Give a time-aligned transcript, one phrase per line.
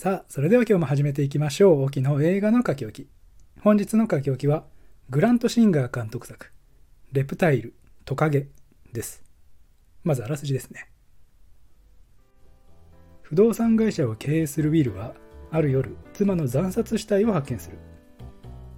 [0.00, 1.82] さあ、それでは今日も始めていきましょう。
[1.82, 3.08] 沖の映画の書き置き。
[3.60, 4.64] 本日の書き置きは、
[5.10, 6.54] グラント・シンガー監督作、
[7.12, 7.74] レプタイル、
[8.06, 8.48] トカゲ
[8.94, 9.22] です。
[10.02, 10.88] まずあらすじですね。
[13.20, 15.12] 不動産会社を経営するウィルは、
[15.50, 17.76] ある夜、妻の惨殺死体を発見する。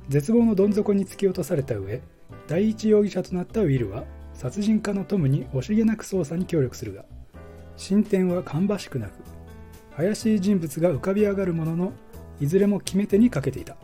[0.09, 2.03] 絶望のどん底に突き落とされた上、
[2.49, 7.05] 第一容疑者となったウィルは、殺人家のトムに惜しげなく捜査に協力するが、
[7.77, 9.13] 進展は芳しくなく、
[9.97, 11.93] 怪しい人物が浮かび上がるものの、
[12.41, 13.77] いずれも決め手に欠けていた。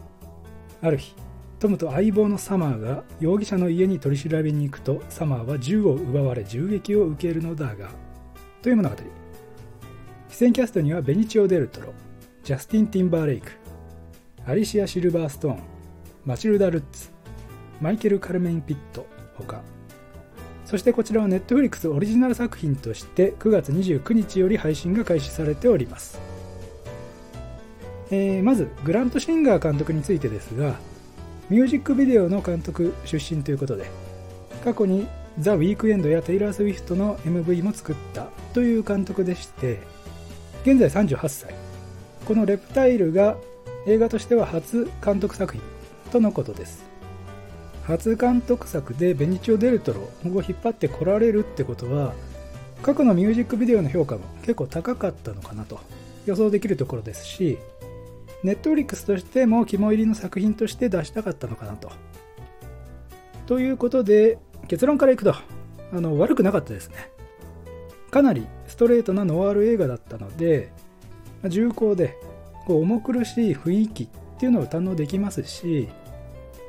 [0.80, 1.14] ある日、
[1.58, 7.90] トムと相棒のサマーが容疑者の家に取り調べに行くと、サマーは銃を奪われ銃撃を受けるのだが、
[8.62, 8.96] という物語。
[10.30, 11.92] 出演キャストにはベニチオ・デルトロ、
[12.44, 13.52] ジャスティン・ティンバーレイク、
[14.46, 15.58] アリシア・シルバーストーン、
[16.24, 17.10] マチルダ・ルッツ、
[17.80, 19.62] マイケル・カルメン・ピットほか、
[20.68, 26.20] そしてこちらは Netflix オリジナル作品として9月29日より配信が開始されております。
[28.10, 30.76] えー、まず、グラント・シンガー監督についてですが、
[31.48, 33.86] ミュージックビデオの監督出身ということで、
[34.62, 35.06] 過去に
[35.38, 39.78] ザ・ウィークエンドやテイラー・スウィフトの MV も作ったという監督でして、
[40.64, 41.54] 現在38歳。
[42.26, 43.38] このレプタイルが
[43.86, 45.62] 映画としては初監督作品
[46.12, 46.87] とのことです
[47.88, 52.12] 初監督作でベニチオ・デルトロを引っ張ってこられるってことは
[52.82, 55.80] 過去のミュージックビデオの評価も結構高かったのかなと
[56.26, 57.58] 予想できるところですし
[58.44, 61.90] ネットフリックスとしても肝入りの作品として出したかったのかなと。
[63.46, 65.42] ということで結論からいくとあ
[65.92, 67.10] の悪くなかったですね。
[68.10, 70.70] かなりストレートなノワール映画だったので
[71.48, 72.18] 重厚で
[72.66, 74.08] こう重苦しい雰囲気っ
[74.38, 75.88] ていうのを堪能できますし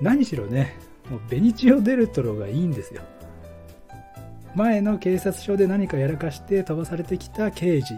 [0.02, 3.02] 何しろねもうベニチオ・デルトロがいいんですよ
[4.56, 7.98] 前の警察署で何かやらかして飛ばされてきた刑事っ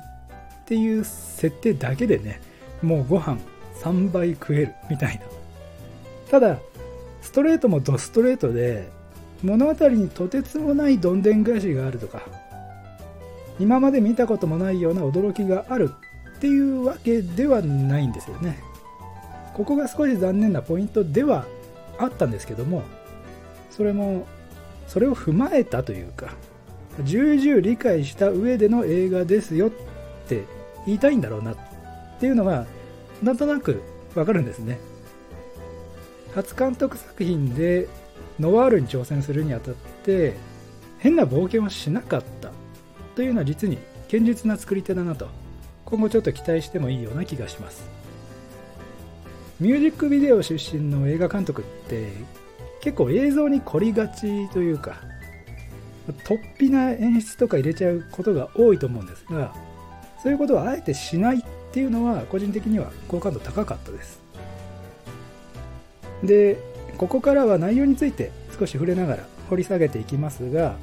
[0.66, 2.42] ていう設定だけでね
[2.82, 3.38] もうご飯
[3.82, 5.26] 3倍食えるみたいな
[6.30, 6.60] ただ
[7.22, 8.90] ストレートもドストレートで
[9.44, 12.22] 物語にとてつもないどんでん返しがあるとか
[13.60, 15.94] 今まで見たこともないような驚きがある
[16.38, 18.58] っていうわけではないんですよね。
[19.54, 21.46] ここが少し残念なポイントでは
[22.00, 22.82] あったんですけども、
[23.82, 24.28] それも、
[24.86, 26.36] それを踏まえたというか、
[27.04, 29.72] 重々理解した上での映画ですよっ
[30.28, 30.44] て
[30.86, 31.58] 言いたいんだろうなっ
[32.20, 32.68] ていうのが、
[33.24, 33.82] なんとなく
[34.14, 34.78] わかるんですね。
[36.36, 37.88] 初監督作品で
[38.40, 40.36] ノワールに挑戦するにあたって
[41.00, 42.52] 変な冒険をしなかった
[43.16, 43.80] というのは実に
[44.12, 45.28] 堅実な作り手だなと
[45.86, 47.84] 今後ちょっと期待してもいいような気がします
[49.60, 52.14] ミュージックビデオ出身の映画監督って
[52.82, 54.98] 結構映像に凝りがちというか
[56.26, 59.54] 突飛な演出とか入れちゃうことが多いと思うんですが
[60.22, 64.20] そういうことはあえてしないっていうのは個人的には好感度高かったです。
[66.24, 66.58] で
[66.98, 70.76] ここからは内容について少し触れながら掘り下げていきますが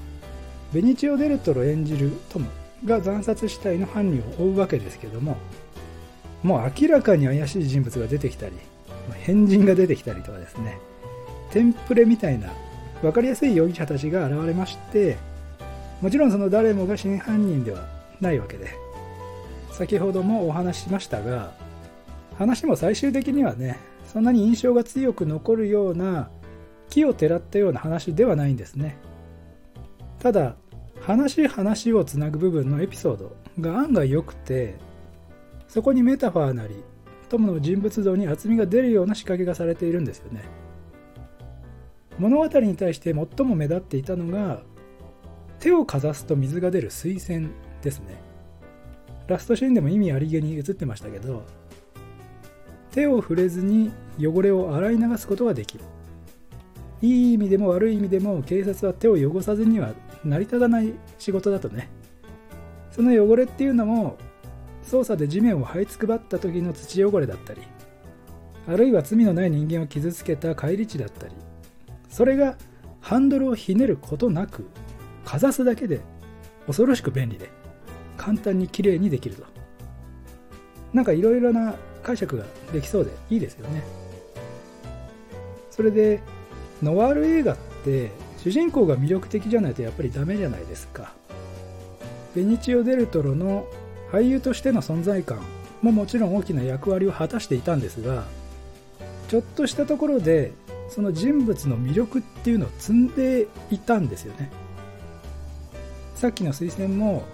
[0.73, 2.49] ベニチオ・デルトロ演じるトム
[2.85, 5.37] が惨殺死体の犯人を追うわけですけども
[6.43, 8.57] もう明らかに怪しい人物が出てきたり
[9.21, 10.79] 変人が出てきたりとかですね。
[11.51, 12.51] テンプレみたいな
[13.03, 15.17] 分かりやすい容疑者たちが現れまして
[16.01, 17.87] もちろんその誰もが真犯人では
[18.21, 18.71] ないわけで
[19.73, 21.53] 先ほどもお話ししましたが
[22.37, 23.79] 話も最終的にはね
[24.13, 26.31] そんなに印象が強く残るような
[26.89, 28.97] 木をてらったような話ではないんですね。
[30.19, 30.57] ただ
[31.01, 34.77] 話話をつなぐ部分のエピソードが案外良くて
[35.69, 36.83] そこにメタファーなり
[37.29, 40.43] トムの人物像に厚みが出るような仕掛けがされているんですよね。
[42.19, 44.63] 物語に対して最も目立っていたのが
[45.61, 47.51] 手をかざすと水が出る水栓
[47.83, 48.21] ですね。
[49.27, 51.45] ラストシーンでも意味ありげに映ってましたけど
[52.91, 55.85] 手を触れずに汚れを洗い流すことができる。
[57.01, 59.93] いい意味でも悪い意味でも警察は手を汚さずには
[60.25, 61.89] 成り立たない仕事だとね。
[62.91, 64.19] その汚れっていうのも
[64.83, 67.61] 操作で地面を這いつくばった時の土汚れだったり
[68.67, 71.35] あるいは罪のない人間を傷つけた返り血だったり
[72.09, 72.57] それが
[73.01, 74.67] ハンドルをひねることなく
[75.25, 76.01] かざすだけで
[76.67, 77.51] 恐ろしく便利で
[78.17, 79.45] 簡単にきれいにできると。
[80.93, 83.83] なんかいろいろな解釈ができそうでいいですよね。
[85.71, 86.21] それで
[86.83, 91.13] ノワール映画って主人公が魅力的じゃないとやっぱりダメじゃないですか。
[92.35, 93.67] ベニチオ・デルトロの
[94.13, 95.41] 俳優としての存在感
[95.83, 98.25] ももちろん大きな役割を果たしていたんですが
[99.29, 100.53] ちょっとしたところで
[100.89, 104.51] その人物の魅力っていうのを積んでいたんですよね。
[106.15, 107.25] さっきの推薦も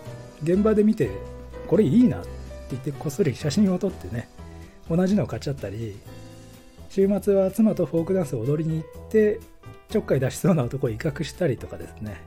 [0.43, 1.11] 現場で見て
[1.67, 2.29] これいいなって
[2.73, 4.29] 言ってこっそり写真を撮ってね
[4.91, 5.97] 同じのを買っちゃったり
[6.91, 9.41] 週末は妻とフォークダンスを踊りに行って
[9.89, 12.21] ちょっかい出しそうな男を威嚇したりとかですね、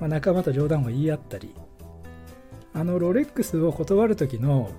[0.00, 1.54] まあ、仲間と冗談を言い合ったり。
[2.76, 4.70] あのロレックスを断る時の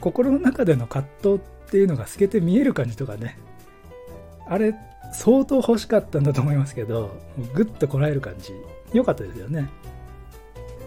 [0.00, 1.38] 心の中での葛藤っ
[1.68, 3.38] ていうのが透けて見える感じとかね。
[4.46, 4.72] あれ
[5.14, 7.16] 相当欲しかったんだと思いますけど
[7.54, 8.52] グッとこらえる感じ。
[8.92, 9.70] 良かったですよね。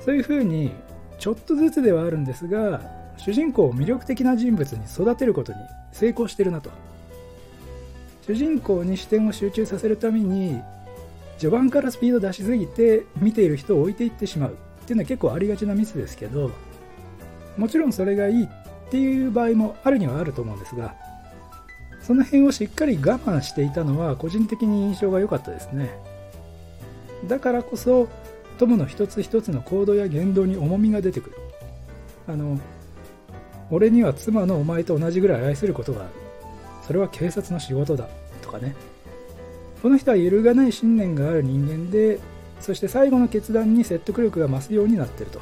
[0.04, 0.72] そういうふうに
[1.20, 2.82] ちょっとずつではあるんですが
[3.18, 5.60] 主人公を魅力的な人物に育てることに
[5.92, 6.70] 成功してるなと。
[8.26, 10.62] 主人公に視点を集中させるために
[11.38, 14.52] 序盤からスピード出しすぎて見ている人を置いていってしまう。
[14.52, 16.50] っていうのは結構ありがちなミスですけど
[17.58, 18.48] もちろんそれがいいっ
[18.90, 20.96] ていう場合もあるにはあると思うんですが
[22.08, 25.90] その辺をしっかり我慢していたのは個人的に印象が良かったですね。
[27.28, 28.08] だからこそ
[28.58, 31.36] トムの一つ一つの行動や言動に重みが出てくる。
[32.30, 32.58] あの
[33.70, 36.10] 俺には妻のお前と同じぐらい愛することがある。
[36.84, 38.08] それは警察の仕事だ。
[38.42, 38.74] とかね。
[39.84, 42.20] この人は揺るがない信念がある人間で
[42.62, 45.42] そして最後の決断に説得力が増すようになってると。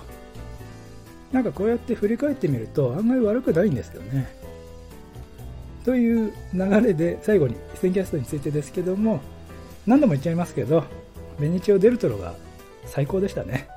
[1.31, 4.43] なんかこうやって振り返ってみると案外悪くないんですよね。
[5.85, 9.21] という流れで最後にステンキャストについてですけども
[9.85, 10.83] 何度も言っちゃいますけど
[11.39, 12.33] ベニチオ・デルトロが
[12.85, 13.67] 最高でしたね。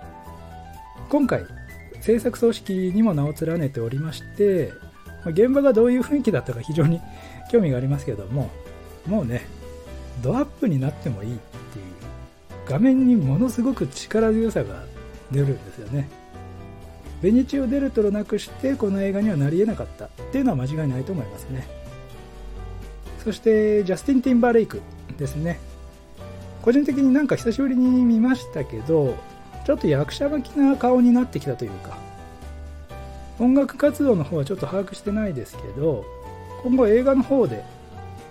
[1.11, 1.45] 今回
[2.01, 4.73] 制作組織にも名を連ねておりまして
[5.27, 7.01] 現場がどういう雰囲気だったか非常に
[7.51, 8.51] 興味がありますけども
[9.07, 9.47] もうね
[10.23, 11.85] ドアップになってもいいっていう
[12.67, 14.85] 画面にものすごく力強さが
[15.31, 16.09] 出るんですよね。
[17.21, 21.67] ベニチオ・デルトロなくしてこの映画にはなりえなかったっていうのは間違いないと思いますね。
[23.25, 24.81] そしてジャスティン・ティンバーレイク
[25.17, 25.59] ですね。
[26.63, 29.17] 個人的になんか久しぶりに見ましたけど
[29.65, 31.97] ちょっと役者向きな顔になってきたというか
[33.39, 36.05] 音楽活動の方はちょっと把握してないですけど
[36.63, 37.65] 今後映画の方で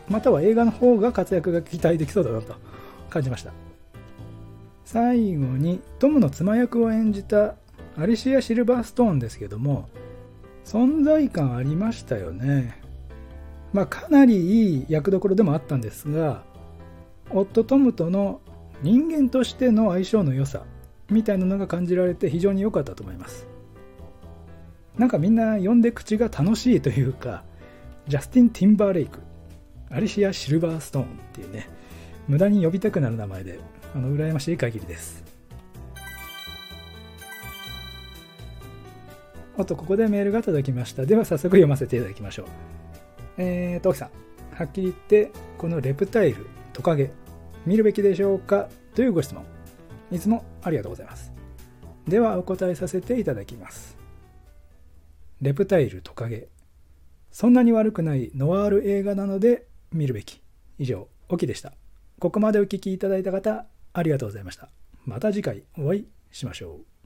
[0.10, 2.56] または映画の方が活躍が期待できそうだなと
[3.10, 3.52] 感じました。
[4.86, 7.56] 最後にトムの妻役を演じた
[7.98, 9.90] アリシア・シルバーストーンですけども
[10.64, 12.87] 存在感ありましたよね。
[13.74, 16.44] まあかなりいい役どころでもあったんですが
[17.30, 18.42] 夫トムとの
[18.82, 20.64] 人間としての相性の良さ
[21.10, 23.48] みたいなのが感じられて非常に良かったと思います。
[24.98, 27.44] なんかみんな呼んで口が楽しいというか
[28.08, 29.20] ジャスティン・ティンバーレイク
[29.92, 31.70] アリシア・シルバーストーンっていうね
[32.28, 33.60] 無駄に呼びたくなる名前で
[33.94, 35.24] あの羨ましい限りです。
[39.58, 41.06] あとここでメールが届きました。
[41.06, 42.77] では早速読ませていただきましょう。
[43.38, 44.10] えーと、さん
[44.56, 47.12] はっきり言ってこのレプタイルトカゲ
[47.66, 49.46] 見るべきでしょうかというご質問
[50.12, 51.32] いつもありがとうございます。
[52.08, 53.98] ではお答えさせていただきます。
[55.42, 56.48] レプタイルトカゲ
[57.32, 60.42] そんなに悪くないノワール映画なので見るべき。
[60.80, 61.74] 以上オキでした。
[62.20, 64.70] ここまでお聴きいただいた方ありがとうございました。
[65.06, 66.97] また次回お会いしましょう。